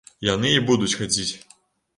[0.27, 1.31] Яны і будуць хадзіць.